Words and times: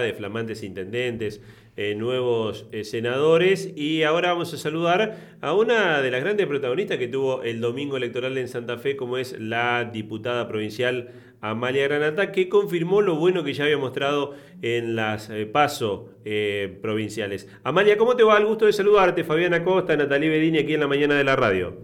de 0.00 0.12
flamantes 0.14 0.62
intendentes, 0.62 1.40
eh, 1.80 1.94
nuevos 1.94 2.66
eh, 2.72 2.82
senadores 2.82 3.72
y 3.76 4.02
ahora 4.02 4.32
vamos 4.32 4.52
a 4.52 4.56
saludar 4.56 5.16
a 5.40 5.54
una 5.54 6.02
de 6.02 6.10
las 6.10 6.22
grandes 6.22 6.46
protagonistas 6.48 6.98
que 6.98 7.06
tuvo 7.06 7.44
el 7.44 7.60
domingo 7.60 7.96
electoral 7.96 8.36
en 8.36 8.48
Santa 8.48 8.78
Fe, 8.78 8.96
como 8.96 9.16
es 9.16 9.38
la 9.38 9.84
diputada 9.84 10.48
provincial 10.48 11.10
Amalia 11.40 11.84
Granata, 11.84 12.32
que 12.32 12.48
confirmó 12.48 13.00
lo 13.00 13.14
bueno 13.14 13.44
que 13.44 13.52
ya 13.52 13.62
había 13.62 13.78
mostrado 13.78 14.34
en 14.60 14.96
las 14.96 15.30
eh, 15.30 15.46
PASO 15.46 16.08
provinciales. 16.82 17.48
Amalia, 17.62 17.96
¿cómo 17.96 18.16
te 18.16 18.24
va? 18.24 18.36
Al 18.36 18.46
gusto 18.46 18.66
de 18.66 18.72
saludarte. 18.72 19.22
Fabiana 19.22 19.62
Costa, 19.62 19.96
Natalie 19.96 20.30
Bedini, 20.30 20.58
aquí 20.58 20.74
en 20.74 20.80
la 20.80 20.88
mañana 20.88 21.14
de 21.14 21.22
la 21.22 21.36
radio. 21.36 21.74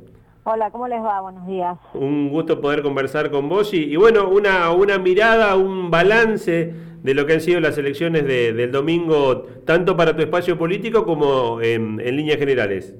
Hola, 0.42 0.70
¿cómo 0.72 0.88
les 0.88 1.00
va? 1.00 1.20
Buenos 1.20 1.46
días. 1.46 1.78
Un 1.94 2.28
gusto 2.30 2.60
poder 2.60 2.82
conversar 2.82 3.30
con 3.30 3.48
vos 3.48 3.72
y, 3.72 3.84
y 3.84 3.96
bueno, 3.96 4.28
una, 4.28 4.72
una 4.72 4.98
mirada, 4.98 5.56
un 5.56 5.90
balance 5.90 6.74
de 7.04 7.12
lo 7.12 7.26
que 7.26 7.34
han 7.34 7.40
sido 7.42 7.60
las 7.60 7.76
elecciones 7.76 8.24
del 8.24 8.72
domingo, 8.72 9.42
tanto 9.66 9.94
para 9.94 10.16
tu 10.16 10.22
espacio 10.22 10.56
político 10.56 11.04
como 11.04 11.60
en, 11.60 11.98
líneas 11.98 12.38
generales. 12.38 12.96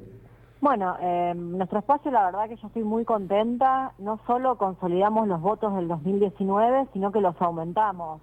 Bueno, 0.60 0.96
eh, 1.00 1.32
nuestro 1.34 1.78
espacio 1.78 2.10
la 2.10 2.26
verdad 2.26 2.48
que 2.50 2.56
yo 2.56 2.66
estoy 2.66 2.84
muy 2.84 3.06
contenta, 3.06 3.92
no 3.98 4.20
solo 4.26 4.56
consolidamos 4.56 5.26
los 5.26 5.40
votos 5.40 5.74
del 5.74 5.88
2019, 5.88 6.88
sino 6.92 7.12
que 7.12 7.22
los 7.22 7.34
aumentamos. 7.40 8.20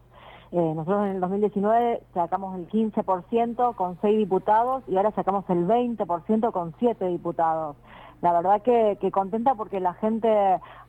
Eh, 0.52 0.73
nosotros 0.75 1.08
en 1.08 1.16
el 1.16 1.20
2019 1.20 2.03
sacamos 2.13 2.59
el 2.59 2.67
15% 2.67 3.75
con 3.75 3.98
6 4.02 4.17
diputados 4.20 4.84
y 4.88 4.98
ahora 4.98 5.11
sacamos 5.11 5.45
el 5.50 5.66
20% 5.66 6.52
con 6.52 6.75
7 6.77 7.08
diputados. 7.08 7.75
La 8.22 8.34
verdad 8.34 8.61
que 8.61 9.11
contenta 9.11 9.55
porque 9.55 9.80
la 9.80 9.95
gente 9.95 10.30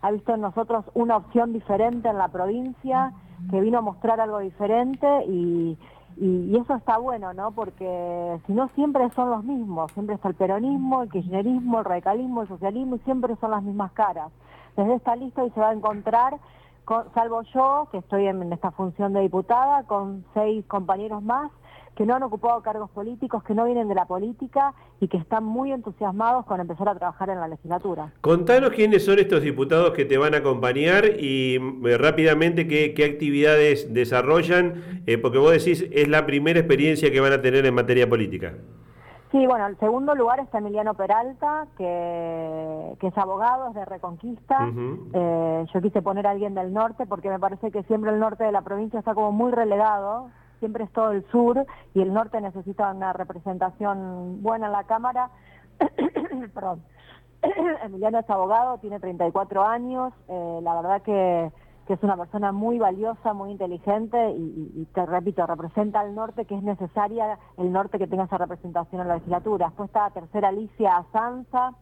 ha 0.02 0.10
visto 0.10 0.34
en 0.34 0.42
nosotros 0.42 0.84
una 0.92 1.16
opción 1.16 1.54
diferente 1.54 2.10
en 2.10 2.18
la 2.18 2.28
provincia 2.28 3.14
que 3.50 3.60
vino 3.60 3.78
a 3.78 3.82
mostrar 3.82 4.20
algo 4.20 4.38
diferente 4.38 5.06
y, 5.26 5.78
y, 6.16 6.56
eso 6.56 6.74
está 6.74 6.98
bueno, 6.98 7.32
¿no? 7.32 7.52
Porque 7.52 8.38
si 8.46 8.52
no 8.52 8.68
siempre 8.74 9.08
son 9.10 9.30
los 9.30 9.44
mismos, 9.44 9.90
siempre 9.92 10.14
está 10.14 10.28
el 10.28 10.34
peronismo, 10.34 11.02
el 11.02 11.10
kirchnerismo, 11.10 11.78
el 11.80 11.84
radicalismo, 11.84 12.42
el 12.42 12.48
socialismo 12.48 12.96
y 12.96 13.00
siempre 13.00 13.36
son 13.36 13.50
las 13.50 13.62
mismas 13.62 13.92
caras. 13.92 14.30
Desde 14.76 14.94
esta 14.94 15.16
lista 15.16 15.44
y 15.44 15.50
se 15.50 15.60
va 15.60 15.70
a 15.70 15.74
encontrar, 15.74 16.38
salvo 17.14 17.42
yo, 17.54 17.88
que 17.90 17.98
estoy 17.98 18.26
en 18.26 18.52
esta 18.52 18.70
función 18.70 19.12
de 19.12 19.20
diputada, 19.20 19.84
con 19.84 20.24
seis 20.34 20.64
compañeros 20.66 21.22
más, 21.22 21.50
que 21.96 22.06
no 22.06 22.14
han 22.14 22.22
ocupado 22.22 22.62
cargos 22.62 22.90
políticos, 22.90 23.42
que 23.44 23.54
no 23.54 23.64
vienen 23.64 23.88
de 23.88 23.94
la 23.94 24.06
política 24.06 24.74
y 25.00 25.08
que 25.08 25.18
están 25.18 25.44
muy 25.44 25.72
entusiasmados 25.72 26.46
con 26.46 26.60
empezar 26.60 26.88
a 26.88 26.94
trabajar 26.94 27.30
en 27.30 27.40
la 27.40 27.48
legislatura. 27.48 28.12
Contanos 28.20 28.70
quiénes 28.70 29.04
son 29.04 29.18
estos 29.18 29.42
diputados 29.42 29.92
que 29.92 30.04
te 30.04 30.16
van 30.16 30.34
a 30.34 30.38
acompañar 30.38 31.04
y 31.18 31.56
eh, 31.56 31.98
rápidamente 31.98 32.66
qué, 32.66 33.02
actividades 33.02 33.92
desarrollan, 33.92 35.02
eh, 35.06 35.18
porque 35.18 35.38
vos 35.38 35.52
decís 35.52 35.86
es 35.92 36.08
la 36.08 36.24
primera 36.24 36.58
experiencia 36.58 37.10
que 37.10 37.20
van 37.20 37.32
a 37.32 37.42
tener 37.42 37.66
en 37.66 37.74
materia 37.74 38.08
política. 38.08 38.54
Sí, 39.32 39.46
bueno, 39.46 39.66
el 39.66 39.78
segundo 39.78 40.14
lugar 40.14 40.40
está 40.40 40.58
Emiliano 40.58 40.92
Peralta, 40.92 41.66
que, 41.78 42.96
es 43.00 43.18
abogado, 43.18 43.68
es 43.68 43.74
de 43.74 43.84
Reconquista. 43.86 44.70
Eh, 45.14 45.64
yo 45.72 45.80
quise 45.80 46.02
poner 46.02 46.26
a 46.26 46.30
alguien 46.30 46.54
del 46.54 46.72
norte 46.74 47.06
porque 47.06 47.30
me 47.30 47.38
parece 47.38 47.70
que 47.70 47.82
siempre 47.84 48.10
el 48.10 48.20
norte 48.20 48.44
de 48.44 48.52
la 48.52 48.60
provincia 48.60 48.98
está 48.98 49.14
como 49.14 49.32
muy 49.32 49.50
relegado 49.50 50.28
siempre 50.62 50.84
es 50.84 50.92
todo 50.92 51.10
el 51.10 51.26
sur 51.32 51.66
y 51.92 52.02
el 52.02 52.14
norte 52.14 52.40
necesita 52.40 52.92
una 52.92 53.12
representación 53.12 54.40
buena 54.44 54.66
en 54.66 54.72
la 54.72 54.84
Cámara. 54.84 55.28
Perdón. 56.54 56.84
Emiliano 57.84 58.20
es 58.20 58.30
abogado, 58.30 58.78
tiene 58.78 59.00
34 59.00 59.64
años, 59.64 60.12
eh, 60.28 60.60
la 60.62 60.74
verdad 60.76 61.02
que, 61.02 61.50
es 61.88 62.02
una 62.02 62.16
persona 62.16 62.52
muy 62.52 62.78
valiosa, 62.78 63.34
muy 63.34 63.50
inteligente 63.50 64.30
y, 64.30 64.88
te 64.94 65.04
repito, 65.04 65.46
representa 65.46 66.00
al 66.00 66.14
norte 66.14 66.46
que 66.46 66.54
es 66.54 66.62
necesaria 66.62 67.38
el 67.58 67.70
norte 67.70 67.98
que 67.98 68.06
tenga 68.06 68.24
esa 68.24 68.38
representación 68.38 69.02
en 69.02 69.08
la 69.08 69.14
legislatura. 69.16 69.66
Después 69.66 69.88
está 69.90 70.04
la 70.04 70.10
tercera 70.10 70.48
Alicia 70.48 71.04
Sanza, 71.12 71.74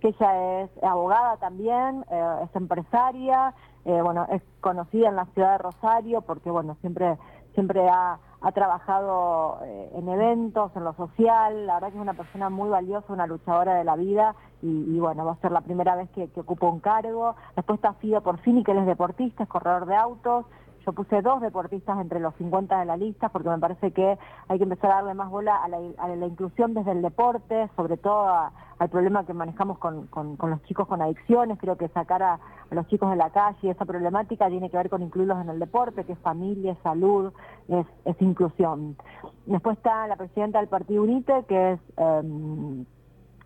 que 0.00 0.08
ella 0.08 0.62
es 0.62 0.70
abogada 0.82 1.36
también, 1.36 2.02
eh, 2.10 2.36
es 2.44 2.56
empresaria, 2.56 3.52
eh, 3.84 4.00
bueno, 4.00 4.26
es 4.30 4.42
conocida 4.60 5.08
en 5.08 5.16
la 5.16 5.26
ciudad 5.34 5.52
de 5.52 5.58
Rosario 5.58 6.22
porque 6.22 6.50
bueno, 6.50 6.78
siempre, 6.80 7.18
siempre 7.58 7.88
ha 7.88 8.18
ha 8.40 8.52
trabajado 8.52 9.58
eh, 9.64 9.90
en 9.94 10.08
eventos, 10.08 10.70
en 10.76 10.84
lo 10.84 10.94
social, 10.94 11.66
la 11.66 11.74
verdad 11.74 11.88
que 11.88 11.96
es 11.96 12.00
una 12.00 12.14
persona 12.14 12.50
muy 12.50 12.68
valiosa, 12.68 13.12
una 13.12 13.26
luchadora 13.26 13.74
de 13.74 13.84
la 13.84 13.96
vida. 13.96 14.36
Y, 14.60 14.98
bueno, 14.98 15.24
va 15.24 15.32
a 15.32 15.36
ser 15.36 15.52
la 15.52 15.60
primera 15.60 15.94
vez 15.94 16.08
que, 16.10 16.28
que 16.30 16.40
ocupa 16.40 16.66
un 16.66 16.80
cargo. 16.80 17.36
Después 17.54 17.78
está 17.78 17.92
Fido 17.94 18.20
Porcini, 18.22 18.64
que 18.64 18.72
él 18.72 18.78
es 18.78 18.86
deportista, 18.86 19.44
es 19.44 19.48
corredor 19.48 19.86
de 19.86 19.94
autos, 19.94 20.46
yo 20.88 20.94
puse 20.94 21.20
dos 21.20 21.42
deportistas 21.42 22.00
entre 22.00 22.18
los 22.18 22.34
50 22.36 22.80
de 22.80 22.86
la 22.86 22.96
lista 22.96 23.28
porque 23.28 23.50
me 23.50 23.58
parece 23.58 23.90
que 23.90 24.18
hay 24.48 24.56
que 24.56 24.64
empezar 24.64 24.90
a 24.90 24.94
darle 24.96 25.12
más 25.12 25.28
bola 25.28 25.62
a 25.62 25.68
la, 25.68 26.26
inclusión 26.26 26.72
desde 26.72 26.92
el 26.92 27.02
deporte, 27.02 27.68
sobre 27.76 27.98
todo 27.98 28.26
al 28.26 28.88
problema 28.88 29.26
que 29.26 29.34
manejamos 29.34 29.76
con, 29.78 30.08
los 30.10 30.62
chicos 30.62 30.88
con 30.88 31.02
adicciones. 31.02 31.58
Creo 31.58 31.76
que 31.76 31.88
sacar 31.88 32.22
a, 32.22 32.40
los 32.70 32.86
chicos 32.86 33.10
de 33.10 33.16
la 33.16 33.28
calle, 33.28 33.70
esa 33.70 33.84
problemática 33.84 34.48
tiene 34.48 34.70
que 34.70 34.78
ver 34.78 34.88
con 34.88 35.02
incluirlos 35.02 35.38
en 35.42 35.50
el 35.50 35.58
deporte, 35.58 36.04
que 36.04 36.12
es 36.14 36.18
familia, 36.20 36.74
salud, 36.82 37.34
es, 37.68 38.16
inclusión. 38.20 38.96
Después 39.44 39.76
está 39.76 40.06
la 40.06 40.16
presidenta 40.16 40.58
del 40.58 40.68
Partido 40.68 41.02
UNITE, 41.02 41.44
que 41.46 41.72
es... 41.72 41.80
Em, 41.98 42.86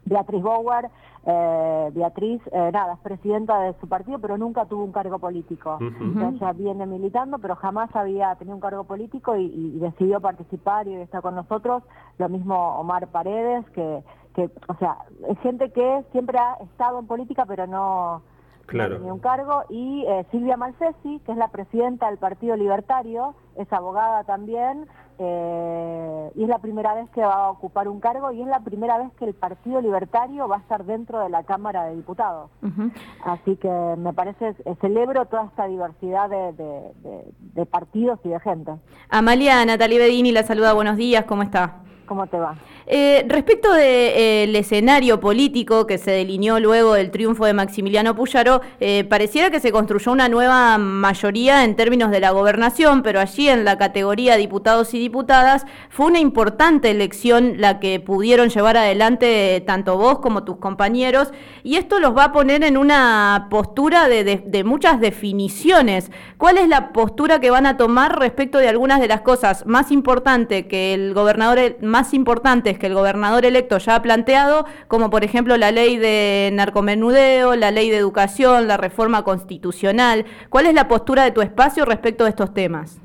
Beatriz 0.05 0.43
Bauer, 0.43 0.91
eh, 1.25 1.91
Beatriz, 1.95 2.41
eh, 2.51 2.71
nada, 2.73 2.95
es 2.95 2.99
presidenta 3.01 3.61
de 3.61 3.75
su 3.81 3.89
partido, 3.89 4.19
pero 4.19 4.37
nunca 4.37 4.65
tuvo 4.67 4.85
un 4.85 4.93
cargo 4.93 5.19
político. 5.19 5.79
ella 5.81 6.53
viene 6.53 6.87
militando, 6.87 7.39
pero 7.39 7.55
jamás 7.57 7.95
había 7.95 8.35
tenido 8.35 8.57
un 8.57 8.61
cargo 8.61 8.85
político 8.85 9.37
y, 9.37 9.79
decidió 9.79 10.21
participar 10.21 10.89
y 10.89 10.95
está 10.95 11.21
con 11.21 11.35
nosotros. 11.35 11.83
Lo 12.19 12.29
mismo 12.29 12.79
Omar 12.79 13.09
Paredes, 13.09 13.69
que, 13.71 14.03
que, 14.35 14.51
o 14.69 14.75
sea, 14.79 14.99
es 15.29 15.39
gente 15.41 15.71
que 15.71 16.05
siempre 16.13 16.39
ha 16.39 16.55
estado 16.63 16.99
en 16.99 17.07
política, 17.07 17.45
pero 17.47 17.67
no, 17.67 18.23
claro. 18.73 18.99
no 18.99 19.15
un 19.15 19.21
cargo. 19.21 19.63
Y 19.69 20.05
eh, 20.09 20.27
Silvia 20.31 20.57
Malcesi, 20.57 21.21
que 21.25 21.33
es 21.33 21.39
la 21.39 21.49
presidenta 21.49 22.07
del 22.09 22.19
Partido 22.19 22.57
Libertario, 22.57 23.35
es 23.57 23.73
abogada 23.73 24.25
también, 24.25 24.87
eh, 25.19 26.31
y 26.35 26.43
es 26.43 26.49
la 26.49 26.59
primera 26.59 26.95
vez 26.95 27.09
que 27.11 27.21
va 27.21 27.45
a 27.45 27.51
ocupar 27.51 27.87
un 27.87 28.01
cargo 28.01 28.33
y 28.33 28.41
es 28.41 28.49
la 28.49 28.61
primera 28.61 28.99
vez 28.99 29.13
que 29.19 29.27
el 29.27 29.35
Partido 29.35 29.81
Libertario 29.81 30.49
va 30.49 30.57
a 30.57 30.61
estar 30.61 30.85
dentro 30.85 31.21
de 31.21 31.29
la 31.29 31.45
Cámara 31.45 31.85
de 31.85 31.97
Diputados. 31.97 32.51
Así 33.25 33.57
que 33.57 33.69
me 33.69 34.13
parece, 34.13 34.57
eh, 34.65 34.75
celebro 34.81 35.27
toda 35.27 35.45
esta 35.45 35.67
diversidad 35.67 36.29
de, 36.31 36.53
de 37.55 37.67
partidos 37.67 38.19
y 38.25 38.31
de 38.31 38.41
gente. 38.41 38.73
Amalia 39.11 39.65
Natalie 39.65 39.99
Bedini 39.99 40.33
la 40.33 40.43
saluda, 40.43 40.73
buenos 40.73 40.97
días, 40.97 41.25
¿cómo 41.27 41.43
está? 41.43 41.83
¿Cómo 42.07 42.27
te 42.27 42.39
va? 42.39 42.57
Eh, 42.87 43.25
respecto 43.29 43.73
del 43.73 43.81
de, 43.81 44.45
eh, 44.45 44.59
escenario 44.59 45.21
político 45.21 45.87
que 45.87 45.99
se 45.99 46.11
delineó 46.11 46.59
luego 46.59 46.95
del 46.95 47.11
triunfo 47.11 47.47
de 47.47 47.53
Maximiliano 47.53 48.15
Puyaro, 48.15 48.61
eh, 48.81 49.05
pareciera 49.05 49.51
que 49.51 49.61
se 49.61 49.73
construyó 49.73 50.13
una 50.13 50.29
nueva 50.29 50.79
mayoría 50.79 51.65
en 51.65 51.77
términos 51.77 52.11
de 52.11 52.21
la 52.21 52.31
gobernación, 52.31 53.03
pero 53.03 53.21
allí 53.21 53.49
en 53.49 53.65
la 53.65 53.79
categoría 53.79 54.37
diputados 54.37 54.95
y 54.95 54.99
diputadas 54.99 55.65
fue 55.91 56.07
una 56.07 56.19
importante 56.19 56.91
elección 56.91 57.55
la 57.59 57.79
que 57.79 58.01
pudieron 58.01 58.49
llevar 58.49 58.77
adelante 58.77 59.63
tanto 59.67 59.97
vos 59.97 60.19
como 60.19 60.45
tus 60.45 60.57
compañeros, 60.57 61.33
y 61.63 61.77
esto 61.77 62.01
los 62.01 62.17
va 62.17 62.25
a 62.25 62.33
poner 62.33 62.65
en 62.65 62.77
una 62.77 63.47
postura 63.51 64.09
de, 64.09 64.25
de 64.25 64.65
muchas 64.65 65.01
definiciones. 65.01 66.11
¿Cuál 66.37 66.59
es 66.59 66.69
la 66.69 66.93
postura 66.93 67.41
que 67.41 67.51
van 67.51 67.67
a 67.67 67.77
tomar 67.77 68.19
respecto 68.19 68.59
de 68.59 68.69
algunas 68.69 69.01
de 69.01 69.09
las 69.09 69.21
cosas 69.21 69.65
más 69.67 69.91
importantes 69.93 70.67
que 70.67 70.95
el 70.95 71.15
gobernador 71.15 71.77
más 71.81 72.15
que 72.79 72.87
el 72.87 72.95
gobernador 72.95 73.45
electo 73.45 73.79
ya 73.79 73.97
ha 73.97 74.03
planteado, 74.03 74.67
como 74.89 75.11
por 75.11 75.25
ejemplo 75.25 75.57
la 75.57 75.71
ley 75.71 75.97
de 75.97 76.51
narcomenudeo, 76.53 77.57
la 77.57 77.71
ley 77.71 77.91
de 77.91 77.97
educación, 77.97 78.69
la 78.69 78.77
reforma 78.77 79.25
constitucional. 79.25 80.25
¿Cuál 80.51 80.67
es 80.67 80.75
la 80.75 80.89
postura 80.89 81.25
de 81.25 81.31
tu 81.31 81.43
espacio 81.43 81.85
respecto 81.85 82.25
de 82.25 82.31
estos 82.31 82.55
temas? 82.55 83.01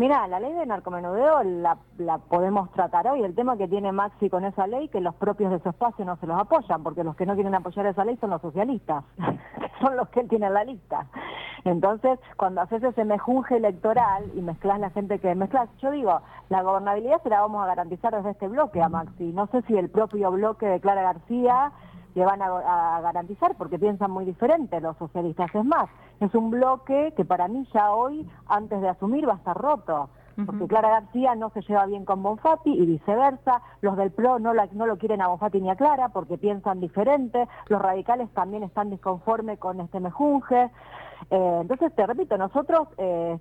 Mira, 0.00 0.26
la 0.28 0.40
ley 0.40 0.54
de 0.54 0.64
narcomenudeo 0.64 1.42
la, 1.42 1.76
la, 1.98 2.16
podemos 2.16 2.70
tratar 2.72 3.06
hoy. 3.08 3.22
El 3.22 3.34
tema 3.34 3.58
que 3.58 3.68
tiene 3.68 3.92
Maxi 3.92 4.30
con 4.30 4.46
esa 4.46 4.66
ley, 4.66 4.88
que 4.88 4.98
los 4.98 5.14
propios 5.16 5.50
de 5.50 5.60
su 5.60 5.68
espacio 5.68 6.06
no 6.06 6.16
se 6.16 6.26
los 6.26 6.40
apoyan, 6.40 6.82
porque 6.82 7.04
los 7.04 7.14
que 7.16 7.26
no 7.26 7.34
quieren 7.34 7.54
apoyar 7.54 7.84
esa 7.84 8.06
ley 8.06 8.16
son 8.16 8.30
los 8.30 8.40
socialistas, 8.40 9.04
son 9.82 9.96
los 9.98 10.08
que 10.08 10.20
él 10.20 10.28
tiene 10.28 10.46
en 10.46 10.54
la 10.54 10.64
lista. 10.64 11.06
Entonces, 11.64 12.18
cuando 12.36 12.62
haces 12.62 12.82
ese 12.82 13.04
mejunje 13.04 13.56
electoral 13.56 14.24
y 14.34 14.40
mezclas 14.40 14.80
la 14.80 14.90
gente 14.90 15.18
que 15.18 15.34
mezclas, 15.34 15.68
yo 15.78 15.90
digo, 15.90 16.20
la 16.48 16.62
gobernabilidad 16.62 17.22
se 17.22 17.28
la 17.28 17.40
vamos 17.40 17.62
a 17.62 17.66
garantizar 17.66 18.14
desde 18.14 18.30
este 18.30 18.48
bloque 18.48 18.82
a 18.82 18.88
Maxi. 18.88 19.32
No 19.32 19.46
sé 19.48 19.62
si 19.62 19.76
el 19.76 19.90
propio 19.90 20.30
bloque 20.30 20.66
de 20.66 20.80
Clara 20.80 21.02
García 21.02 21.72
le 22.14 22.24
van 22.24 22.42
a, 22.42 23.00
garantizar 23.02 23.54
porque 23.56 23.78
piensan 23.78 24.10
muy 24.10 24.24
diferente 24.24 24.80
los 24.80 24.96
socialistas. 24.96 25.54
Es 25.54 25.64
más, 25.64 25.88
es 26.20 26.34
un 26.34 26.50
bloque 26.50 27.12
que 27.16 27.24
para 27.24 27.48
mí 27.48 27.66
ya 27.72 27.92
hoy, 27.92 28.28
antes 28.46 28.80
de 28.80 28.88
asumir, 28.88 29.28
va 29.28 29.34
a 29.34 29.36
estar 29.36 29.56
roto. 29.56 30.10
Porque 30.46 30.68
Clara 30.68 30.88
García 30.88 31.34
no 31.34 31.50
se 31.50 31.60
lleva 31.60 31.84
bien 31.84 32.06
con 32.06 32.22
Bonfatti 32.22 32.72
y 32.72 32.86
viceversa. 32.86 33.60
Los 33.82 33.94
del 33.98 34.10
PRO 34.10 34.38
no, 34.38 34.54
no 34.54 34.86
lo 34.86 34.96
quieren 34.96 35.20
a 35.20 35.28
Bonfatti 35.28 35.60
ni 35.60 35.68
a 35.68 35.76
Clara 35.76 36.08
porque 36.08 36.38
piensan 36.38 36.80
diferente. 36.80 37.46
Los 37.66 37.82
radicales 37.82 38.30
también 38.30 38.62
están 38.62 38.88
disconformes 38.88 39.58
con 39.58 39.80
este 39.80 40.00
mejunje. 40.00 40.70
Eh, 41.30 41.58
entonces, 41.60 41.94
te 41.94 42.06
repito, 42.06 42.36
nosotros 42.38 42.88
eh, 42.98 43.38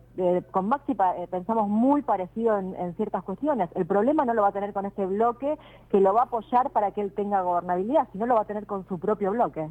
con 0.52 0.68
Maxi 0.68 0.96
pensamos 1.30 1.70
muy 1.70 2.02
parecido 2.02 2.58
en, 2.58 2.96
ciertas 2.96 3.24
cuestiones. 3.24 3.70
El 3.76 3.86
problema 3.86 4.26
no 4.26 4.34
lo 4.34 4.42
va 4.42 4.50
a 4.50 4.52
tener 4.52 4.74
con 4.74 4.86
este 4.86 5.06
bloque 5.06 5.58
que 5.90 6.00
lo 6.00 6.14
va 6.14 6.22
a 6.22 6.26
apoyar 6.26 6.72
para 6.72 6.92
que 6.92 7.02
él 7.02 7.14
tenga 7.14 7.42
gobernabilidad, 7.42 8.08
sino 8.12 8.26
lo 8.26 8.36
va 8.36 8.42
a 8.42 8.46
tener 8.46 8.66
con 8.66 8.88
su 8.88 9.00
propio 9.00 9.32
bloque. 9.32 9.70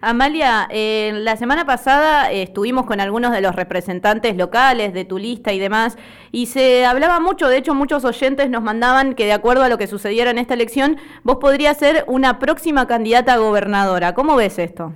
Amalia, 0.00 0.68
la 0.70 1.36
semana 1.36 1.64
pasada 1.64 2.30
estuvimos 2.30 2.86
con 2.86 3.00
algunos 3.00 3.32
de 3.32 3.40
los 3.40 3.54
representantes 3.54 4.36
locales 4.36 4.94
de 4.94 5.04
tu 5.04 5.18
lista 5.18 5.52
y 5.52 5.58
demás, 5.58 5.98
y 6.32 6.46
se 6.46 6.86
hablaba 6.86 7.20
mucho, 7.20 7.48
de 7.48 7.58
hecho 7.58 7.74
muchos 7.74 8.04
oyentes 8.04 8.50
nos 8.50 8.62
mandaban 8.62 9.14
que 9.14 9.26
de 9.26 9.32
acuerdo 9.32 9.62
a 9.64 9.68
lo 9.68 9.78
que 9.78 9.86
sucediera 9.86 10.30
en 10.30 10.38
esta 10.38 10.54
elección, 10.54 10.96
vos 11.22 11.36
podrías 11.36 11.76
ser 11.76 12.04
una 12.06 12.38
próxima 12.38 12.86
candidata 12.86 13.34
a 13.34 13.38
gobernadora. 13.38 14.14
¿Cómo 14.14 14.36
ves 14.36 14.58
esto? 14.58 14.92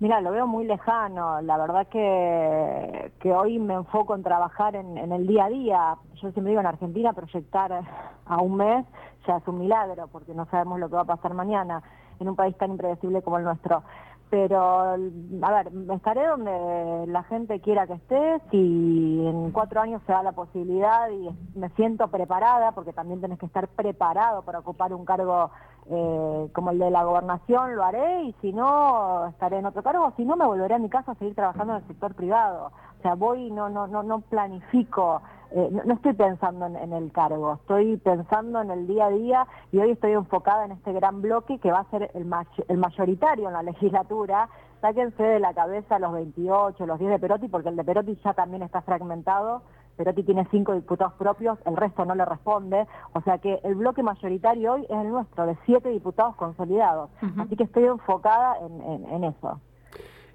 Mira, 0.00 0.20
lo 0.20 0.30
veo 0.30 0.46
muy 0.46 0.64
lejano. 0.64 1.40
La 1.40 1.56
verdad 1.58 1.88
que, 1.88 3.10
que 3.20 3.32
hoy 3.32 3.58
me 3.58 3.74
enfoco 3.74 4.14
en 4.14 4.22
trabajar 4.22 4.76
en, 4.76 4.96
el 4.96 5.26
día 5.26 5.46
a 5.46 5.48
día. 5.48 5.96
Yo 6.22 6.30
siempre 6.30 6.50
digo 6.50 6.60
en 6.60 6.66
Argentina, 6.66 7.12
proyectar 7.12 7.82
a 8.26 8.40
un 8.40 8.56
mes 8.56 8.86
ya 9.26 9.36
es 9.36 9.46
un 9.46 9.58
milagro, 9.58 10.08
porque 10.08 10.34
no 10.34 10.46
sabemos 10.46 10.80
lo 10.80 10.88
que 10.88 10.96
va 10.96 11.02
a 11.02 11.16
pasar 11.16 11.34
mañana 11.34 11.82
en 12.18 12.28
un 12.28 12.36
país 12.36 12.56
tan 12.56 12.70
impredecible 12.70 13.22
como 13.22 13.38
el 13.38 13.44
nuestro. 13.44 13.82
Pero, 14.30 14.80
a 14.80 14.96
ver, 14.96 15.72
estaré 15.94 16.26
donde 16.26 17.06
la 17.06 17.22
gente 17.24 17.60
quiera 17.60 17.86
que 17.86 17.94
esté, 17.94 18.40
si 18.50 19.26
en 19.26 19.50
cuatro 19.52 19.80
años 19.80 20.02
se 20.06 20.12
da 20.12 20.22
la 20.22 20.32
posibilidad 20.32 21.08
y 21.08 21.30
me 21.58 21.70
siento 21.70 22.08
preparada, 22.08 22.72
porque 22.72 22.92
también 22.92 23.22
tenés 23.22 23.38
que 23.38 23.46
estar 23.46 23.68
preparado 23.68 24.42
para 24.42 24.58
ocupar 24.58 24.92
un 24.92 25.06
cargo 25.06 25.50
eh, 25.90 26.48
como 26.52 26.70
el 26.72 26.78
de 26.78 26.90
la 26.90 27.04
gobernación, 27.04 27.74
lo 27.74 27.84
haré, 27.84 28.24
y 28.24 28.34
si 28.42 28.52
no, 28.52 29.28
estaré 29.28 29.58
en 29.58 29.66
otro 29.66 29.82
cargo, 29.82 30.12
si 30.18 30.26
no, 30.26 30.36
me 30.36 30.44
volveré 30.44 30.74
a 30.74 30.78
mi 30.78 30.90
casa 30.90 31.12
a 31.12 31.14
seguir 31.14 31.34
trabajando 31.34 31.74
en 31.74 31.80
el 31.80 31.88
sector 31.88 32.14
privado. 32.14 32.70
O 32.98 33.02
sea, 33.02 33.14
voy, 33.14 33.50
no, 33.50 33.70
no, 33.70 33.86
no, 33.86 34.02
no 34.02 34.20
planifico 34.20 35.22
eh, 35.50 35.70
no, 35.84 35.94
estoy 35.94 36.12
pensando 36.12 36.66
en, 36.66 36.92
el 36.92 37.10
cargo, 37.10 37.54
estoy 37.54 37.96
pensando 37.96 38.60
en 38.60 38.70
el 38.70 38.86
día 38.86 39.06
a 39.06 39.10
día 39.10 39.46
y 39.72 39.78
hoy 39.78 39.92
estoy 39.92 40.12
enfocada 40.12 40.66
en 40.66 40.72
este 40.72 40.92
gran 40.92 41.22
bloque 41.22 41.58
que 41.58 41.70
va 41.70 41.80
a 41.80 41.90
ser 41.90 42.10
el, 42.14 42.30
el 42.68 42.78
mayoritario 42.78 43.48
en 43.48 43.54
la 43.54 43.62
legislatura. 43.72 44.48
Sáquense 44.80 45.22
de 45.22 45.40
la 45.40 45.54
cabeza 45.54 45.98
los 45.98 46.12
28, 46.12 46.86
los 46.86 46.98
10 46.98 47.10
de 47.10 47.18
Perotti, 47.18 47.48
porque 47.48 47.70
el 47.70 47.76
de 47.76 47.84
Perotti 47.84 48.16
ya 48.22 48.34
también 48.34 48.62
está 48.62 48.82
fragmentado. 48.82 49.62
Perotti 49.96 50.22
tiene 50.22 50.46
cinco 50.52 50.74
diputados 50.74 51.14
propios, 51.14 51.58
el 51.64 51.76
resto 51.76 52.04
no 52.04 52.14
le 52.14 52.24
responde. 52.24 52.86
O 53.14 53.20
sea 53.22 53.38
que 53.38 53.58
el 53.64 53.74
bloque 53.74 54.04
mayoritario 54.04 54.74
hoy 54.74 54.82
es 54.82 54.96
el 54.96 55.08
nuestro, 55.08 55.46
de 55.46 55.56
siete 55.66 55.88
diputados 55.88 56.36
consolidados. 56.36 57.10
Así 57.38 57.56
que 57.56 57.64
estoy 57.64 57.86
enfocada 57.86 58.56
en 58.60 59.24
eso. 59.24 59.60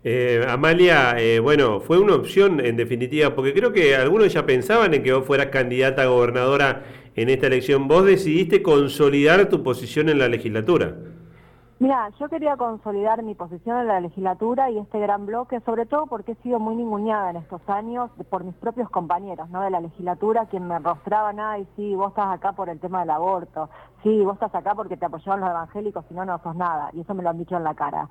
Eh, 0.06 0.46
Amalia, 0.50 1.16
eh, 1.18 1.40
bueno, 1.40 1.80
fue 1.80 1.98
una 1.98 2.16
opción 2.16 2.60
en 2.60 2.76
definitiva, 2.76 3.34
porque 3.36 3.54
creo 3.54 3.72
que 3.72 3.96
algunos 3.96 4.34
ya 4.34 4.46
pensaban 4.46 4.94
en 4.94 5.02
que 5.02 5.14
vos 5.14 5.26
fueras 5.26 5.48
candidata 5.48 6.02
a 6.04 6.08
gobernadora 6.08 6.84
en 7.16 7.30
esta 7.30 7.48
elección. 7.48 7.88
Vos 7.88 8.06
decidiste 8.06 8.62
consolidar 8.62 9.48
tu 9.50 9.64
posición 9.64 10.10
en 10.10 10.20
la 10.20 10.28
legislatura. 10.28 10.98
Mira, 11.84 12.10
yo 12.18 12.30
quería 12.30 12.56
consolidar 12.56 13.22
mi 13.24 13.36
posición 13.36 13.78
en 13.78 13.88
la 13.88 14.00
legislatura 14.00 14.72
y 14.72 14.78
este 14.78 15.00
gran 15.00 15.26
bloque, 15.26 15.60
sobre 15.66 15.86
todo 15.86 16.08
porque 16.08 16.32
he 16.32 16.36
sido 16.36 16.58
muy 16.58 16.78
ninguneada 16.78 17.32
en 17.32 17.36
estos 17.36 17.60
años 17.68 18.10
por 18.30 18.46
mis 18.46 18.56
propios 18.56 18.90
compañeros 18.90 19.52
de 19.52 19.70
la 19.70 19.82
legislatura, 19.82 20.46
quien 20.46 20.66
me 20.66 20.80
rostraban, 20.80 21.42
ay, 21.42 21.68
sí, 21.76 21.94
vos 21.94 22.12
estás 22.12 22.28
acá 22.28 22.54
por 22.54 22.70
el 22.70 22.80
tema 22.80 23.02
del 23.02 23.10
aborto, 23.10 23.70
sí, 24.02 24.24
vos 24.24 24.36
estás 24.36 24.56
acá 24.56 24.76
porque 24.76 24.96
te 24.96 25.08
apoyaban 25.08 25.42
los 25.42 25.50
evangélicos, 25.50 26.06
si 26.08 26.14
no, 26.14 26.24
no 26.24 26.40
sos 26.40 26.56
nada, 26.56 26.90
y 26.94 27.02
eso 27.02 27.14
me 27.16 27.22
lo 27.22 27.32
han 27.32 27.38
dicho 27.38 27.58
en 27.58 27.66
la 27.66 27.74
cara. 27.74 28.08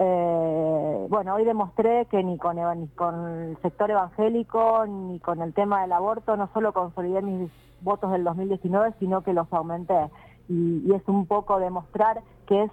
Eh, 0.00 1.06
bueno, 1.08 1.34
hoy 1.36 1.44
demostré 1.44 2.06
que 2.06 2.24
ni 2.24 2.38
con, 2.38 2.58
el 2.58 3.56
sector 3.62 3.88
evangélico 3.88 4.84
ni 4.84 5.20
con 5.20 5.42
el 5.42 5.54
tema 5.54 5.82
del 5.82 5.92
aborto 5.92 6.36
no 6.36 6.48
solo 6.52 6.72
consolidé 6.72 7.22
mis 7.22 7.52
votos 7.82 8.10
del 8.10 8.24
2019, 8.24 8.94
sino 8.98 9.22
que 9.22 9.32
los 9.32 9.46
aumenté. 9.52 10.10
Y, 10.48 10.92
es 10.92 11.06
un 11.06 11.26
poco 11.26 11.60
demostrar 11.60 12.20
que 12.46 12.64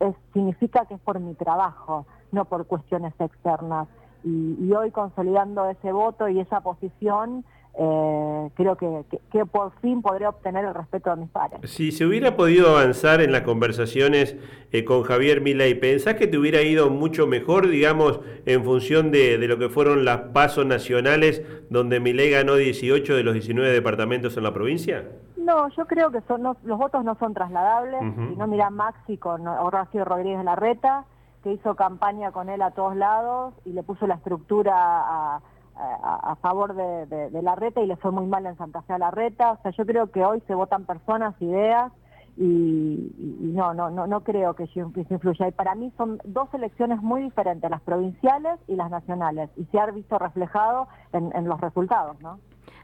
eso 0.00 0.16
significa 0.32 0.84
que 0.86 0.94
es 0.94 1.00
por 1.00 1.20
mi 1.20 1.34
trabajo, 1.34 2.06
no 2.32 2.44
por 2.44 2.66
cuestiones 2.66 3.14
externas. 3.18 3.88
y 4.24 4.72
hoy 4.72 4.90
consolidando 4.90 5.68
ese 5.68 5.92
voto 5.92 6.28
y 6.28 6.40
esa 6.40 6.60
posición, 6.60 7.44
eh, 7.78 8.48
creo 8.54 8.76
que, 8.76 9.44
por 9.44 9.70
fin 9.82 10.00
podré 10.00 10.26
obtener 10.26 10.64
el 10.64 10.72
respeto 10.72 11.10
de 11.10 11.16
mis 11.16 11.28
padres. 11.28 11.70
Si 11.70 11.92
se 11.92 12.06
hubiera 12.06 12.34
podido 12.34 12.70
avanzar 12.70 13.20
en 13.20 13.32
las 13.32 13.42
conversaciones 13.42 14.34
eh, 14.72 14.84
con 14.84 15.02
Javier 15.02 15.42
Milei, 15.42 15.74
¿pensás 15.74 16.14
que 16.14 16.26
te 16.26 16.38
hubiera 16.38 16.62
ido 16.62 16.88
mucho 16.88 17.26
mejor, 17.26 17.68
digamos, 17.68 18.20
en 18.46 18.64
función 18.64 19.10
de, 19.10 19.36
lo 19.36 19.58
que 19.58 19.68
fueron 19.68 20.06
las 20.06 20.20
pasos 20.32 20.64
nacionales, 20.64 21.42
donde 21.68 22.00
Milei 22.00 22.30
ganó 22.30 22.54
18 22.54 23.14
de 23.14 23.22
los 23.22 23.34
19 23.34 23.70
departamentos 23.70 24.38
en 24.38 24.44
la 24.44 24.54
provincia? 24.54 25.04
No, 25.46 25.68
yo 25.68 25.86
creo 25.86 26.10
que 26.10 26.20
son, 26.22 26.42
los 26.42 26.78
votos 26.78 27.04
no 27.04 27.14
son 27.14 27.32
trasladables. 27.32 28.00
Si 28.00 28.36
no, 28.36 28.46
mira 28.46 28.68
Maxi 28.68 29.16
con 29.16 29.46
Horacio 29.46 30.04
Rodríguez 30.04 30.44
Larreta, 30.44 31.04
que 31.42 31.52
hizo 31.52 31.76
campaña 31.76 32.32
con 32.32 32.48
él 32.48 32.60
a 32.62 32.72
todos 32.72 32.96
lados 32.96 33.54
y 33.64 33.72
le 33.72 33.82
puso 33.82 34.06
la 34.06 34.16
estructura 34.16 34.74
a 34.76 35.40
a, 35.78 36.36
favor 36.36 36.74
de, 36.74 37.42
la 37.42 37.54
reta 37.54 37.80
y 37.80 37.86
le 37.86 37.96
fue 37.96 38.10
muy 38.10 38.26
mal 38.26 38.46
en 38.46 38.56
Santa 38.56 38.82
Fe 38.82 38.94
a 38.94 38.98
la 38.98 39.10
reta. 39.10 39.52
O 39.52 39.62
sea, 39.62 39.70
yo 39.72 39.84
creo 39.84 40.10
que 40.10 40.24
hoy 40.24 40.42
se 40.46 40.54
votan 40.54 40.84
personas, 40.84 41.34
ideas 41.40 41.92
y, 42.36 43.12
no, 43.54 43.74
no, 43.74 43.90
no, 43.90 44.06
no 44.06 44.20
creo 44.22 44.54
que 44.54 44.64
eso 44.64 44.90
influya. 44.96 45.48
Y 45.48 45.52
para 45.52 45.74
mí 45.74 45.92
son 45.96 46.18
dos 46.24 46.52
elecciones 46.54 47.00
muy 47.02 47.22
diferentes, 47.22 47.70
las 47.70 47.80
provinciales 47.82 48.58
y 48.68 48.76
las 48.76 48.90
nacionales, 48.90 49.50
y 49.56 49.64
se 49.66 49.78
ha 49.78 49.86
visto 49.86 50.18
reflejado 50.18 50.88
en, 51.12 51.46
los 51.46 51.60
resultados, 51.60 52.20
¿no? 52.20 52.38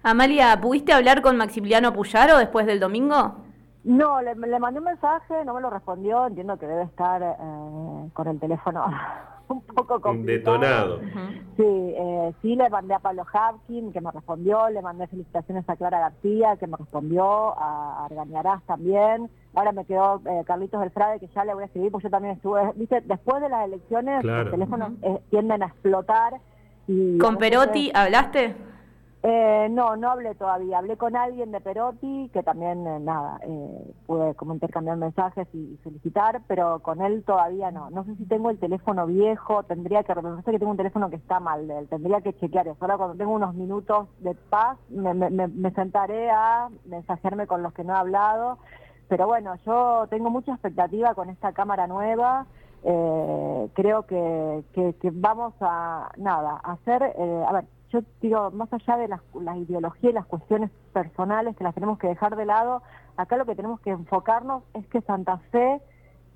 Amalia, 0.05 0.61
¿pudiste 0.61 0.93
hablar 0.93 1.23
con 1.23 1.37
Maximiliano 1.37 1.93
Puyaro 1.93 2.39
después 2.39 2.67
del 2.67 2.81
domingo? 2.81 3.37
No, 3.85 4.21
le, 4.21 4.35
mandé 4.35 4.81
un 4.81 4.85
mensaje, 4.85 5.45
no 5.45 5.55
me 5.55 5.61
lo 5.61 5.71
respondió, 5.71 6.27
entiendo 6.27 6.59
que 6.59 6.67
debe 6.67 6.83
estar 6.83 7.23
eh, 7.23 8.09
con 8.13 8.29
el 8.29 8.39
teléfono 8.41 8.85
un 9.49 9.61
poco 9.63 10.01
complicado. 10.01 10.59
Detonado. 10.59 11.01
Sí, 11.57 11.65
eh, 11.65 12.33
sí, 12.43 12.57
le 12.57 12.69
mandé 12.69 12.95
a 12.95 12.99
Pablo 12.99 13.25
Hapkin, 13.33 13.93
que 13.93 14.01
me 14.01 14.11
respondió, 14.11 14.69
le 14.71 14.83
mandé 14.83 15.07
felicitaciones 15.07 15.69
a 15.69 15.77
Clara 15.77 16.01
García, 16.01 16.57
que 16.57 16.67
me 16.67 16.77
respondió, 16.77 17.59
a 17.59 18.05
Argañarás 18.07 18.63
también. 18.65 19.31
Ahora 19.55 19.73
me 19.73 19.85
quedó 19.85 20.21
eh, 20.27 20.43
Carlitos 20.47 20.81
Belfrade, 20.81 21.21
que 21.21 21.29
ya 21.29 21.45
le 21.45 21.55
voy 21.55 21.65
a 21.65 21.67
escribir, 21.67 21.93
porque 21.93 22.05
yo 22.05 22.11
también 22.11 22.35
estuve, 22.35 22.73
viste, 22.75 23.03
después 23.03 23.41
de 23.43 23.49
las 23.49 23.67
elecciones 23.67 24.25
los 24.25 24.51
teléfonos 24.51 24.93
eh, 25.03 25.21
tienden 25.31 25.63
a 25.63 25.67
explotar. 25.67 26.35
Y 26.89 27.19
¿Con 27.19 27.37
Perotti 27.37 27.93
hablaste? 27.95 28.72
Eh, 29.25 29.69
no, 29.71 29.95
no 29.97 30.11
hablé 30.11 30.35
todavía. 30.35 30.79
Hablé 30.79 30.97
con 30.97 31.15
alguien 31.15 31.53
de 31.53 31.61
Perotti, 31.61 32.29
que 32.33 32.43
también, 32.43 32.85
eh, 32.87 32.99
nada, 32.99 33.39
eh, 33.43 33.95
pude 34.05 34.35
como 34.35 34.55
intercambiar 34.55 34.97
mensajes 34.97 35.47
y, 35.55 35.79
solicitar, 35.85 36.43
pero 36.49 36.81
con 36.81 37.01
él 37.01 37.23
todavía 37.25 37.71
no. 37.71 37.89
No 37.91 38.05
sé 38.05 38.17
si 38.17 38.25
tengo 38.25 38.51
el 38.51 38.59
teléfono 38.59 39.07
viejo, 39.07 39.63
tendría 39.63 40.03
que, 40.03 40.13
no 40.17 40.43
que 40.43 40.59
tengo 40.59 40.73
un 40.73 40.77
teléfono 40.77 41.09
que 41.09 41.17
está 41.17 41.39
mal 41.39 41.69
de 41.69 41.79
él, 41.79 41.89
tendría 41.89 42.21
que 42.21 42.35
chequear 42.35 42.67
eso. 42.67 42.79
Ahora 42.81 42.97
cuando 42.97 43.17
tengo 43.17 43.33
unos 43.33 43.55
minutos 43.55 44.09
de 44.19 44.35
paz, 44.35 44.77
me, 44.89 45.15
me 45.15 45.71
sentaré 45.71 46.29
a 46.31 46.69
mensajearme 46.85 47.47
con 47.47 47.63
los 47.63 47.73
que 47.75 47.85
no 47.85 47.95
he 47.95 47.97
hablado. 47.97 48.59
Pero 49.09 49.27
bueno, 49.27 49.55
yo 49.65 50.07
tengo 50.11 50.31
mucha 50.31 50.53
expectativa 50.53 51.15
con 51.15 51.29
esta 51.29 51.53
cámara 51.53 51.87
nueva. 51.87 52.47
creo 53.75 54.03
que, 54.07 54.65
que, 54.73 54.95
que, 54.95 55.11
vamos 55.13 55.55
a, 55.61 56.11
nada, 56.17 56.61
a 56.65 56.73
hacer, 56.73 57.03
a 57.05 57.53
ver, 57.53 57.65
yo 57.93 58.01
digo, 58.21 58.51
más 58.51 58.73
allá 58.73 58.97
de 58.97 59.09
las, 59.09 59.21
la 59.35 59.57
ideología 59.57 60.11
y 60.11 60.13
las 60.13 60.27
cuestiones 60.27 60.71
personales 60.93 61.57
que 61.57 61.65
las 61.65 61.75
tenemos 61.75 61.99
que 61.99 62.09
dejar 62.09 62.37
de 62.37 62.47
lado, 62.47 62.83
acá 63.17 63.37
lo 63.37 63.45
que 63.45 63.55
tenemos 63.55 63.81
que 63.81 63.91
enfocarnos 63.91 64.63
es 64.75 64.87
que 64.87 65.03
Santa 65.03 65.39
Fe 65.51 65.81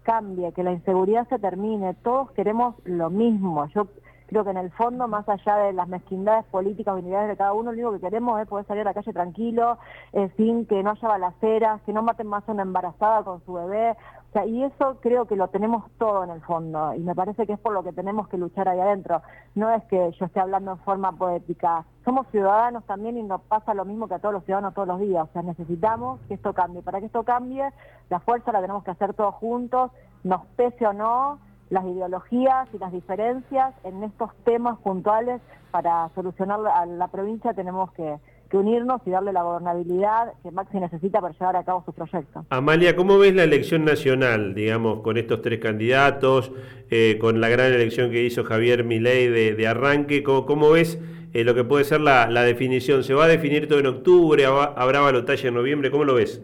cambie, 0.02 0.52
que 0.52 0.62
la 0.62 0.72
inseguridad 0.72 1.28
se 1.28 1.38
termine, 1.38 1.94
todos 1.94 2.30
queremos 2.32 2.76
lo 2.84 3.10
mismo. 3.10 3.66
Yo 3.74 3.88
creo 4.26 4.44
que 4.44 4.50
en 4.50 4.56
el 4.56 4.70
fondo, 4.72 5.08
más 5.08 5.28
allá 5.28 5.56
de 5.56 5.72
las 5.72 5.88
mezquindades 5.88 6.44
políticas 6.46 6.94
o 6.94 6.98
unidades 6.98 7.28
de 7.28 7.36
cada 7.36 7.52
uno, 7.52 7.72
lo 7.72 7.88
único 7.88 7.92
que 7.92 8.00
queremos 8.00 8.40
es 8.40 8.48
poder 8.48 8.66
salir 8.66 8.82
a 8.82 8.84
la 8.84 8.94
calle 8.94 9.12
tranquilo, 9.12 9.78
eh, 10.12 10.30
sin 10.36 10.66
que 10.66 10.82
no 10.82 10.90
haya 10.90 11.08
balaceras, 11.08 11.80
que 11.82 11.92
no 11.92 12.02
maten 12.02 12.26
más 12.26 12.48
a 12.48 12.52
una 12.52 12.62
embarazada 12.62 13.22
con 13.22 13.44
su 13.44 13.52
bebé 13.54 13.96
y 14.44 14.64
eso 14.64 14.98
creo 15.00 15.24
que 15.24 15.36
lo 15.36 15.48
tenemos 15.48 15.84
todo 15.98 16.24
en 16.24 16.30
el 16.30 16.42
fondo 16.42 16.92
y 16.94 17.00
me 17.00 17.14
parece 17.14 17.46
que 17.46 17.54
es 17.54 17.58
por 17.58 17.72
lo 17.72 17.82
que 17.82 17.92
tenemos 17.92 18.28
que 18.28 18.36
luchar 18.36 18.68
ahí 18.68 18.78
adentro. 18.78 19.22
No 19.54 19.70
es 19.70 19.82
que 19.84 20.12
yo 20.18 20.26
esté 20.26 20.40
hablando 20.40 20.72
en 20.72 20.78
forma 20.78 21.12
poética. 21.12 21.86
Somos 22.04 22.26
ciudadanos 22.30 22.84
también 22.84 23.16
y 23.16 23.22
nos 23.22 23.40
pasa 23.42 23.72
lo 23.72 23.84
mismo 23.84 24.08
que 24.08 24.14
a 24.14 24.18
todos 24.18 24.34
los 24.34 24.44
ciudadanos 24.44 24.74
todos 24.74 24.88
los 24.88 25.00
días. 25.00 25.26
O 25.28 25.32
sea, 25.32 25.42
necesitamos 25.42 26.20
que 26.28 26.34
esto 26.34 26.52
cambie. 26.52 26.82
Para 26.82 27.00
que 27.00 27.06
esto 27.06 27.22
cambie, 27.22 27.72
la 28.10 28.20
fuerza 28.20 28.52
la 28.52 28.60
tenemos 28.60 28.84
que 28.84 28.90
hacer 28.90 29.14
todos 29.14 29.34
juntos, 29.36 29.90
nos 30.22 30.44
pese 30.56 30.86
o 30.86 30.92
no, 30.92 31.38
las 31.70 31.84
ideologías 31.84 32.68
y 32.72 32.78
las 32.78 32.92
diferencias 32.92 33.74
en 33.84 34.02
estos 34.04 34.30
temas 34.44 34.78
puntuales 34.78 35.40
para 35.70 36.08
solucionar 36.14 36.60
a 36.66 36.86
la 36.86 37.08
provincia 37.08 37.52
tenemos 37.54 37.92
que 37.92 38.16
que 38.48 38.56
unirnos 38.56 39.00
y 39.04 39.10
darle 39.10 39.32
la 39.32 39.42
gobernabilidad 39.42 40.32
que 40.42 40.50
Maxi 40.50 40.78
necesita 40.78 41.20
para 41.20 41.34
llevar 41.34 41.56
a 41.56 41.64
cabo 41.64 41.82
sus 41.84 41.94
proyectos. 41.94 42.44
Amalia, 42.50 42.94
¿cómo 42.94 43.18
ves 43.18 43.34
la 43.34 43.44
elección 43.44 43.84
nacional, 43.84 44.54
digamos, 44.54 45.00
con 45.00 45.16
estos 45.16 45.42
tres 45.42 45.58
candidatos, 45.58 46.52
eh, 46.90 47.18
con 47.20 47.40
la 47.40 47.48
gran 47.48 47.72
elección 47.72 48.10
que 48.10 48.22
hizo 48.22 48.44
Javier 48.44 48.84
Milei 48.84 49.28
de, 49.28 49.54
de 49.54 49.66
arranque? 49.66 50.22
¿Cómo, 50.22 50.46
cómo 50.46 50.70
ves 50.70 50.98
eh, 51.32 51.44
lo 51.44 51.54
que 51.54 51.64
puede 51.64 51.84
ser 51.84 52.00
la, 52.00 52.28
la, 52.30 52.42
definición? 52.42 53.02
¿Se 53.02 53.14
va 53.14 53.24
a 53.24 53.28
definir 53.28 53.68
todo 53.68 53.80
en 53.80 53.86
octubre? 53.86 54.46
¿Habrá 54.46 55.00
balotaje 55.00 55.48
en 55.48 55.54
noviembre? 55.54 55.90
¿Cómo 55.90 56.04
lo 56.04 56.14
ves? 56.14 56.40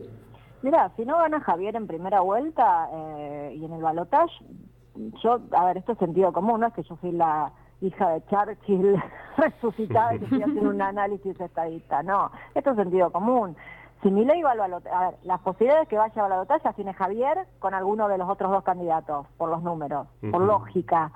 Mira, 0.62 0.92
si 0.96 1.04
no 1.04 1.18
gana 1.18 1.40
Javier 1.40 1.76
en 1.76 1.86
primera 1.86 2.20
vuelta 2.20 2.88
eh, 2.92 3.56
y 3.56 3.64
en 3.64 3.72
el 3.72 3.82
balotaje, 3.82 4.44
yo, 5.22 5.40
a 5.52 5.64
ver, 5.66 5.78
esto 5.78 5.92
es 5.92 5.99
sentido 5.99 6.32
común, 6.32 6.61
no 6.61 6.66
es 6.66 6.75
que 6.75 6.82
yo 6.82 6.96
soy 7.00 7.12
la 7.12 7.52
hija 7.80 8.11
de 8.11 8.25
Churchill 8.26 9.02
resucitada 9.37 10.14
y 10.14 10.18
que 10.18 10.25
estoy 10.25 10.42
haciendo 10.42 10.70
un 10.70 10.82
análisis 10.82 11.38
estadista, 11.40 12.02
no, 12.02 12.30
esto 12.54 12.70
es 12.70 12.76
sentido 12.76 13.11
común. 13.11 13.56
Si 14.02 14.11
mi 14.11 14.25
ley 14.25 14.42
va 14.42 14.50
al 14.50 14.58
balotaje, 14.58 14.94
a 14.96 15.00
ver, 15.11 15.18
las 15.22 15.40
posibilidades 15.42 15.87
de 15.87 15.90
que 15.90 15.96
vaya 15.96 16.25
al 16.25 16.30
balotaje 16.30 16.64
las 16.64 16.75
tiene 16.75 16.92
Javier 16.92 17.46
con 17.61 17.72
alguno 17.72 18.08
de 18.08 18.18
los 18.18 18.28
otros 18.28 18.50
dos 18.50 18.64
candidatos, 18.64 19.28
por 19.37 19.49
los 19.49 19.62
números, 19.62 20.08
por 20.32 20.42
lógica. 20.42 21.12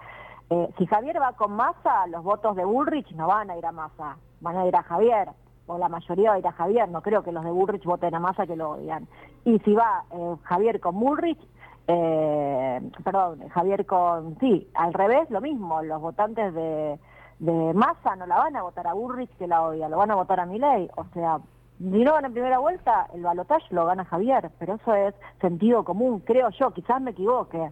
Eh, 0.50 0.73
si 0.78 0.87
Javier 0.87 1.21
va 1.21 1.33
con 1.33 1.52
Massa, 1.52 2.06
los 2.06 2.23
votos 2.23 2.54
de 2.54 2.64
Bullrich 2.64 3.11
no 3.16 3.26
van 3.26 3.50
a 3.50 3.56
ir 3.56 3.66
a 3.66 3.73
Massa, 3.73 4.16
van 4.40 4.56
a 4.56 4.66
ir 4.66 4.76
a 4.76 4.85
Javier, 4.85 5.30
o 5.66 5.78
la 5.78 5.88
mayoría 5.88 6.30
va 6.30 6.37
a 6.37 6.38
ir 6.38 6.47
a 6.47 6.52
Javier, 6.52 6.88
no 6.88 7.02
creo 7.02 7.25
que 7.25 7.33
los 7.33 7.42
de 7.42 7.50
Bullrich 7.50 7.85
voten 7.85 8.14
a 8.14 8.21
Massa 8.21 8.47
que 8.47 8.54
lo 8.54 8.71
odian. 8.71 9.09
Y 9.45 9.59
si 9.61 9.75
va 9.75 10.04
eh, 10.12 10.37
Javier 10.45 10.78
con 10.78 11.00
Bullrich, 11.00 11.40
eh, 11.88 12.81
perdón, 13.05 13.49
Javier 13.49 13.87
con, 13.87 14.38
sí, 14.40 14.69
al 14.75 14.93
revés, 14.93 15.31
lo 15.31 15.40
mismo, 15.40 15.83
los 15.83 16.00
votantes 16.00 16.52
de, 16.55 16.99
de 17.38 17.75
Massa 17.75 18.16
no 18.16 18.26
la 18.26 18.37
van 18.38 18.57
a 18.57 18.62
votar 18.62 18.87
a 18.87 18.95
Burrich 18.95 19.31
que 19.38 19.47
la 19.47 19.62
odia, 19.62 19.88
lo 19.88 19.99
van 19.99 20.11
a 20.11 20.16
votar 20.16 20.40
a 20.40 20.47
Milei, 20.47 20.88
o 20.97 21.05
sea, 21.14 21.38
si 21.78 21.85
no 21.85 22.12
van 22.12 22.25
en 22.25 22.33
primera 22.33 22.59
vuelta, 22.59 23.07
el 23.14 23.23
balotaje 23.23 23.66
lo 23.75 23.87
gana 23.87 24.05
Javier, 24.05 24.50
pero 24.59 24.75
eso 24.75 24.95
es 24.95 25.14
sentido 25.40 25.85
común, 25.85 26.21
creo 26.21 26.49
yo, 26.50 26.73
quizás 26.73 27.00
me 27.00 27.11
equivoque. 27.11 27.71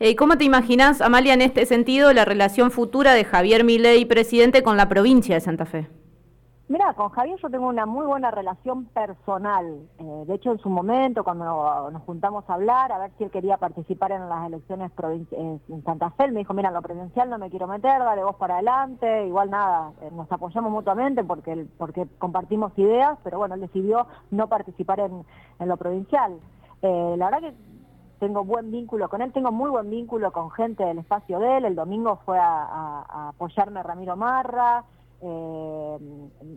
Eh, 0.00 0.14
¿Cómo 0.14 0.38
te 0.38 0.44
imaginas, 0.44 1.00
Amalia, 1.00 1.34
en 1.34 1.42
este 1.42 1.66
sentido, 1.66 2.12
la 2.12 2.24
relación 2.24 2.70
futura 2.70 3.14
de 3.14 3.24
Javier 3.24 3.64
Milei, 3.64 4.04
presidente, 4.04 4.62
con 4.62 4.76
la 4.76 4.88
provincia 4.88 5.34
de 5.34 5.40
Santa 5.40 5.66
Fe? 5.66 5.88
Mira, 6.68 6.92
con 6.92 7.08
Javier 7.08 7.38
yo 7.40 7.48
tengo 7.48 7.66
una 7.66 7.86
muy 7.86 8.04
buena 8.04 8.30
relación 8.30 8.84
personal. 8.86 9.88
Eh, 9.98 10.24
de 10.26 10.34
hecho, 10.34 10.52
en 10.52 10.58
su 10.58 10.68
momento, 10.68 11.24
cuando 11.24 11.90
nos 11.90 12.02
juntamos 12.02 12.44
a 12.46 12.54
hablar, 12.54 12.92
a 12.92 12.98
ver 12.98 13.10
si 13.16 13.24
él 13.24 13.30
quería 13.30 13.56
participar 13.56 14.12
en 14.12 14.28
las 14.28 14.46
elecciones 14.46 14.92
en 15.30 15.82
Santa 15.82 16.10
Fe, 16.10 16.30
me 16.30 16.40
dijo, 16.40 16.52
mira, 16.52 16.70
lo 16.70 16.82
presidencial 16.82 17.30
no 17.30 17.38
me 17.38 17.48
quiero 17.48 17.66
meter, 17.68 18.00
dale 18.00 18.22
vos 18.22 18.36
para 18.36 18.56
adelante. 18.56 19.26
Igual 19.26 19.48
nada, 19.48 19.92
eh, 20.02 20.10
nos 20.12 20.30
apoyamos 20.30 20.70
mutuamente 20.70 21.24
porque, 21.24 21.66
porque 21.78 22.06
compartimos 22.18 22.76
ideas, 22.76 23.18
pero 23.24 23.38
bueno, 23.38 23.54
él 23.54 23.62
decidió 23.62 24.06
no 24.30 24.48
participar 24.48 25.00
en, 25.00 25.24
lo 25.66 25.76
provincial. 25.78 26.38
Eh, 26.82 27.14
la 27.16 27.30
verdad 27.30 27.48
que 27.48 27.54
tengo 28.20 28.44
buen 28.44 28.70
vínculo 28.70 29.08
con 29.08 29.22
él, 29.22 29.32
tengo 29.32 29.52
muy 29.52 29.70
buen 29.70 29.88
vínculo 29.88 30.32
con 30.32 30.50
gente 30.50 30.84
del 30.84 30.98
espacio 30.98 31.38
de 31.38 31.56
él. 31.56 31.64
El 31.64 31.76
domingo 31.76 32.20
fue 32.26 32.38
a 32.38 33.30
apoyarme 33.30 33.82
Ramiro 33.82 34.16
Marra 34.16 34.84
eh, 35.20 35.98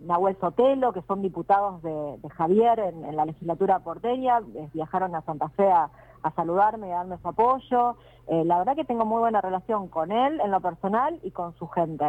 Nahuel 0.06 0.38
Sotelo, 0.39 0.94
que 0.94 1.01
son 1.03 1.22
diputados 1.22 1.82
de, 1.82 2.18
Javier 2.30 2.80
en, 2.80 3.15
la 3.15 3.25
legislatura 3.25 3.80
porteña, 3.80 4.39
eh, 4.56 4.70
viajaron 4.74 5.15
a 5.15 5.22
Santa 5.22 5.50
Fe 5.50 5.70
a, 5.72 5.89
saludarme 6.36 6.89
y 6.89 6.91
a 6.91 6.98
darme 6.98 7.18
su 7.18 7.27
apoyo. 7.27 7.96
Eh, 8.27 8.46
la 8.46 8.60
verdad 8.60 8.75
que 8.75 8.86
tengo 8.86 9.06
muy 9.06 9.20
buena 9.20 9.41
relación 9.41 9.88
con 9.88 10.12
él 10.12 10.39
en 10.39 10.51
lo 10.51 10.62
personal 10.62 11.20
y 11.24 11.32
con 11.32 11.56
su 11.56 11.68
gente. 11.68 12.06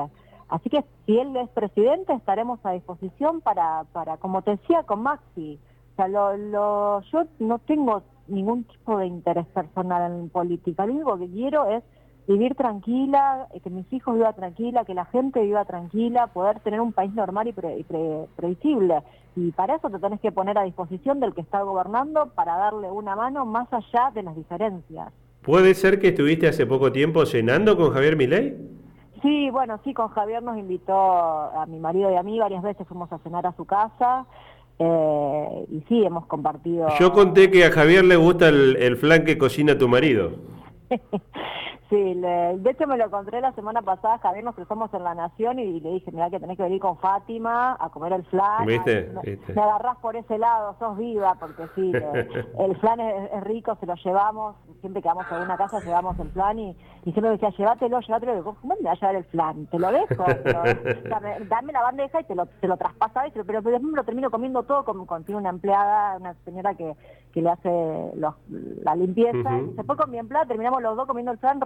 Así 0.49 0.69
que 0.69 0.85
si 1.07 1.19
él 1.19 1.35
es 1.37 1.49
presidente 1.49 2.13
estaremos 2.13 2.61
a 2.65 2.73
disposición 2.73 3.41
para, 3.41 3.85
para 3.93 4.19
como 4.19 4.43
te 4.43 4.53
decía, 4.53 4.83
con 4.83 5.03
Maxi. 5.03 5.59
O 5.93 5.97
sea, 5.97 6.09
lo, 6.09 7.01
yo 7.01 7.23
no 7.39 7.59
tengo 7.61 8.03
ningún 8.29 8.65
tipo 8.65 8.99
de 8.99 9.07
interés 9.07 9.47
personal 9.47 10.13
en 10.13 10.29
política. 10.29 10.85
Lo 10.85 10.93
único 10.93 11.19
que 11.19 11.31
quiero 11.31 11.67
es 11.67 11.83
vivir 12.27 12.55
tranquila, 12.55 13.49
eh, 13.53 13.61
que 13.61 13.71
mis 13.71 13.91
hijos 13.93 14.15
vivan 14.15 14.35
tranquila, 14.35 14.85
que 14.85 14.95
la 14.95 15.05
gente 15.07 15.43
viva 15.43 15.65
tranquila, 15.65 16.29
poder 16.29 16.61
tener 16.61 16.81
un 16.81 16.93
país 16.93 17.13
normal 17.15 17.49
y, 17.49 17.53
previsible. 17.53 19.03
Y 19.35 19.51
para 19.53 19.77
eso 19.77 19.91
te 19.91 19.99
tenés 19.99 20.21
que 20.21 20.33
poner 20.33 20.59
a 20.59 20.65
disposición 20.65 21.21
del 21.21 21.35
que 21.35 21.41
está 21.41 21.63
gobernando 21.63 22.31
para 22.35 22.57
darle 22.57 22.91
una 22.91 23.17
mano 23.17 23.47
más 23.47 23.69
allá 23.73 24.11
de 24.15 24.23
las 24.23 24.37
diferencias. 24.37 25.13
¿Puede 25.43 25.75
ser 25.75 25.99
que 25.99 26.09
estuviste 26.09 26.47
hace 26.47 26.67
poco 26.67 26.93
tiempo 26.93 27.27
cenando 27.27 27.77
con 27.77 27.91
Javier 27.91 28.17
Milei? 28.17 28.57
Sí, 29.23 29.51
bueno, 29.51 29.81
sí, 29.85 29.95
con 29.95 30.09
Javier 30.09 30.43
nos 30.43 30.59
invitó 30.59 30.93
a 30.93 31.65
mi 31.67 31.79
marido 31.79 32.13
y 32.13 32.17
a 32.17 32.23
mí, 32.23 32.39
varias 32.39 32.63
veces 32.63 32.87
fuimos 32.87 33.13
a 33.13 33.19
cenar 33.19 33.47
a 33.47 33.53
su 33.53 33.65
casa. 33.65 34.27
Eh, 34.79 35.67
y 35.71 35.81
sí, 35.89 36.05
hemos 36.05 36.27
compartido... 36.27 36.89
Yo 36.99 37.13
conté 37.13 37.51
que 37.51 37.65
a 37.65 37.71
Javier 37.71 38.05
le 38.05 38.17
gusta 38.17 38.49
el, 38.49 38.77
el 38.77 38.97
flan 38.97 39.25
que 39.25 39.39
cocina 39.39 39.79
tu 39.79 39.89
marido. 39.89 40.33
Sí, 41.93 42.15
de 42.15 42.71
hecho 42.71 42.87
me 42.87 42.97
lo 42.97 43.05
encontré 43.05 43.43
la 43.43 43.53
semana 43.53 43.83
pasada, 43.83 44.17
Javier, 44.17 44.43
nos 44.43 44.55
cruzamos 44.55 44.89
en 44.95 45.05
La 45.05 45.15
Nación 45.15 45.59
y 45.59 45.79
le 45.79 45.91
dije, 45.91 46.11
mira 46.11 46.31
que 46.31 46.41
tenés 46.41 46.57
que 46.57 46.63
venir 46.63 46.81
con 46.81 46.97
Fátima 46.97 47.77
a 47.79 47.91
comer 47.91 48.15
el 48.15 48.25
flan. 48.25 48.65
¿Viste? 48.65 49.13
Me, 49.55 49.61
agarrás 49.61 49.99
por 49.99 50.17
ese 50.17 50.39
lado, 50.39 50.75
sos 50.79 50.97
viva, 50.97 51.35
porque 51.39 51.65
sí, 51.75 51.93
el 52.59 52.77
flan 52.79 52.99
es, 52.99 53.45
rico, 53.45 53.77
se 53.79 53.85
lo 53.85 53.95
llevamos, 53.97 54.57
siempre 54.81 55.03
que 55.03 55.09
vamos 55.09 55.27
a 55.31 55.43
una 55.43 55.59
casa 55.59 55.81
llevamos 55.81 56.19
el 56.19 56.31
flan 56.31 56.59
y, 56.61 56.71
y 57.05 57.13
siempre 57.13 57.25
me 57.25 57.33
decía, 57.33 57.51
llévatelo, 57.51 58.01
llévatelo, 58.01 58.43
¿cómo 58.43 58.75
me 58.75 58.87
va 58.87 58.93
a 58.93 58.95
llevar 58.95 59.17
el 59.17 59.25
flan? 59.25 59.67
Te 59.67 59.79
lo 59.79 59.93
dejo, 59.93 60.25
dame, 61.51 61.73
la 61.75 61.83
bandeja 61.83 62.23
y 62.23 62.25
te 62.25 62.35
lo, 62.35 62.47
te 62.47 62.69
lo 62.69 62.79
traspasa, 62.79 63.25
pero, 63.35 63.45
pero, 63.45 63.61
después 63.61 63.83
me 63.83 63.97
lo 63.97 64.05
termino 64.05 64.31
comiendo 64.31 64.63
todo 64.63 64.83
con, 64.87 65.05
con 65.05 65.27
una 65.29 65.51
empleada, 65.51 66.17
una 66.17 66.33
señora 66.47 66.75
que, 66.75 66.97
que 67.33 67.43
le 67.43 67.51
hace 67.51 68.13
la 68.83 68.97
limpieza, 68.97 69.59
y 69.59 69.75
se 69.75 69.85
fue 69.85 69.97
con 69.97 70.11
mi 70.11 70.19
empleada, 70.19 70.47
terminamos 70.47 70.81
los 70.81 70.97
dos 70.97 71.07
comiendo 71.07 71.33
el 71.33 71.39
flan 71.39 71.61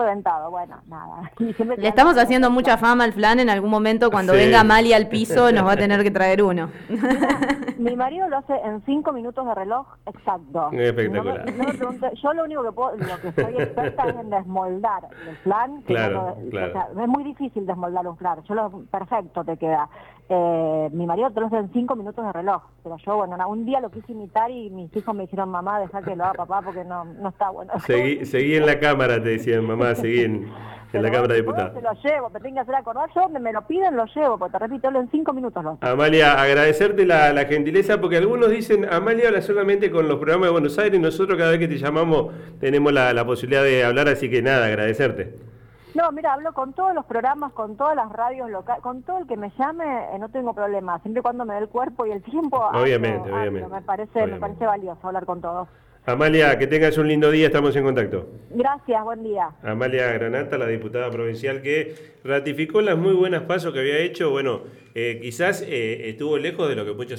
bueno, 0.50 0.76
nada. 0.86 1.30
Le 1.76 1.88
estamos 1.88 2.16
haciendo 2.16 2.50
mucha 2.50 2.76
fama 2.76 3.04
al 3.04 3.12
flan, 3.12 3.40
en 3.40 3.50
algún 3.50 3.70
momento 3.70 4.10
cuando 4.10 4.32
venga 4.32 4.64
Mali 4.64 4.92
al 4.92 5.08
piso 5.08 5.52
nos 5.52 5.66
va 5.66 5.72
a 5.72 5.76
tener 5.76 6.02
que 6.02 6.10
traer 6.10 6.42
uno. 6.42 6.70
Mi 7.78 7.94
marido 7.96 8.28
lo 8.28 8.38
hace 8.38 8.54
en 8.64 8.82
cinco 8.84 9.12
minutos 9.12 9.46
de 9.46 9.54
reloj 9.54 9.86
exacto. 10.06 10.70
Espectacular. 10.72 11.44
yo 12.14 12.32
lo 12.32 12.44
único 12.44 12.64
que 12.64 12.72
puedo, 12.72 12.96
lo 12.96 13.20
que 13.20 13.28
estoy 13.28 13.54
experta 13.62 14.04
es 14.08 14.16
en 14.16 14.30
desmoldar 14.30 15.08
el 15.28 15.36
flan. 15.38 15.82
Claro, 15.82 16.36
es 16.38 17.08
muy 17.08 17.24
difícil 17.24 17.66
desmoldar 17.66 18.06
un 18.06 18.16
flan, 18.16 18.42
yo 18.44 18.54
lo, 18.54 18.70
perfecto 18.90 19.44
te 19.44 19.56
queda. 19.56 19.88
Eh, 20.28 20.88
mi 20.92 21.06
marido 21.06 21.30
te 21.30 21.38
lo 21.38 21.46
hace 21.46 21.56
en 21.56 21.72
cinco 21.72 21.94
minutos 21.94 22.24
de 22.24 22.32
reloj, 22.32 22.60
pero 22.82 22.96
yo, 22.96 23.16
bueno, 23.16 23.36
un 23.48 23.64
día 23.64 23.80
lo 23.80 23.90
quise 23.90 24.10
imitar 24.10 24.50
y 24.50 24.70
mis 24.70 24.94
hijos 24.96 25.14
me 25.14 25.22
dijeron, 25.22 25.50
mamá, 25.50 25.78
deja 25.78 26.02
que 26.02 26.16
lo 26.16 26.24
haga 26.24 26.34
papá 26.34 26.62
porque 26.62 26.84
no, 26.84 27.04
no 27.04 27.28
está 27.28 27.50
bueno. 27.50 27.72
Seguí, 27.86 28.26
seguí 28.26 28.56
en 28.56 28.66
la 28.66 28.80
cámara, 28.80 29.22
te 29.22 29.28
decían, 29.30 29.64
mamá, 29.64 29.94
seguí 30.06 30.22
en, 30.22 30.52
la 30.92 31.10
Cámara 31.10 31.34
de 31.34 31.40
Diputados. 31.40 31.82
Lo 31.82 31.92
llevo, 31.92 32.30
me 32.30 32.40
tengo 32.40 32.54
que 32.54 32.60
hacer 32.60 32.74
acordar, 32.74 33.10
yo 33.14 33.28
me, 33.28 33.52
lo 33.52 33.66
piden, 33.66 33.96
lo 33.96 34.06
llevo, 34.06 34.38
porque 34.38 34.52
te 34.52 34.58
repito, 34.60 34.88
en 34.88 35.10
cinco 35.10 35.34
minutos 35.34 35.62
Amalia, 35.82 36.40
agradecerte 36.40 37.04
la, 37.04 37.34
la, 37.34 37.44
gentileza, 37.44 38.00
porque 38.00 38.16
algunos 38.16 38.48
dicen, 38.48 38.86
Amalia 38.90 39.28
habla 39.28 39.42
solamente 39.42 39.90
con 39.90 40.08
los 40.08 40.16
programas 40.16 40.46
de 40.46 40.52
Buenos 40.52 40.78
Aires, 40.78 40.98
y 40.98 41.02
nosotros 41.02 41.36
cada 41.36 41.50
vez 41.50 41.58
que 41.58 41.68
te 41.68 41.76
llamamos 41.76 42.32
tenemos 42.60 42.92
la, 42.94 43.12
la 43.12 43.26
posibilidad 43.26 43.62
de 43.62 43.84
hablar, 43.84 44.08
así 44.08 44.30
que 44.30 44.40
nada, 44.40 44.66
agradecerte. 44.66 45.34
No, 45.94 46.12
mira, 46.12 46.34
hablo 46.34 46.52
con 46.52 46.72
todos 46.72 46.94
los 46.94 47.04
programas, 47.04 47.52
con 47.52 47.76
todas 47.76 47.96
las 47.96 48.10
radios 48.10 48.50
locales, 48.50 48.82
con 48.82 49.02
todo 49.02 49.18
el 49.18 49.26
que 49.26 49.36
me 49.36 49.50
llame, 49.58 49.84
eh, 50.14 50.18
no 50.18 50.28
tengo 50.30 50.54
problema, 50.54 50.98
siempre 51.00 51.22
cuando 51.22 51.44
me 51.44 51.54
dé 51.54 51.60
el 51.60 51.68
cuerpo 51.68 52.06
y 52.06 52.12
el 52.12 52.22
tiempo. 52.22 52.58
Obviamente, 52.72 53.30
obviamente. 53.30 53.68
Me 53.68 53.82
parece, 53.82 54.26
me 54.26 54.38
parece 54.38 54.64
valioso 54.66 55.06
hablar 55.06 55.26
con 55.26 55.40
todos. 55.40 55.68
Amalia, 56.06 56.56
que 56.56 56.68
tengas 56.68 56.96
un 56.98 57.08
lindo 57.08 57.32
día, 57.32 57.46
estamos 57.46 57.74
en 57.74 57.82
contacto. 57.82 58.28
Gracias, 58.50 59.02
buen 59.02 59.24
día. 59.24 59.48
Amalia 59.64 60.12
Granata, 60.12 60.56
la 60.56 60.68
diputada 60.68 61.10
provincial 61.10 61.62
que 61.62 61.96
ratificó 62.22 62.80
las 62.80 62.96
muy 62.96 63.12
buenas 63.12 63.42
pasos 63.42 63.72
que 63.72 63.80
había 63.80 63.98
hecho. 63.98 64.30
Bueno, 64.30 64.62
eh, 64.94 65.18
quizás 65.20 65.62
eh, 65.62 66.08
estuvo 66.08 66.38
lejos 66.38 66.68
de 66.68 66.76
lo 66.76 66.84
que 66.84 66.92
muchos 66.92 67.14